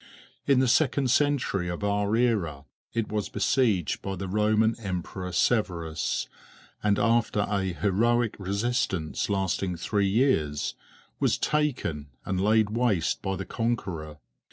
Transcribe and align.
In 0.47 0.57
the 0.57 0.67
second 0.67 1.11
century 1.11 1.67
of 1.69 1.83
our 1.83 2.15
era 2.15 2.65
it 2.91 3.11
was 3.11 3.29
besieged 3.29 4.01
by 4.01 4.15
the 4.15 4.27
Roman 4.27 4.73
emperor 4.79 5.31
Severus, 5.31 6.27
and 6.81 6.97
after 6.97 7.41
a 7.41 7.65
heroic 7.65 8.35
resistance 8.39 9.29
lasting 9.29 9.75
three 9.75 10.07
years, 10.09 10.73
was 11.19 11.37
taken 11.37 12.07
and 12.25 12.41
laid 12.41 12.71
waste 12.71 13.21
by 13.21 13.35
the 13.35 13.45
conqueror. 13.45 14.17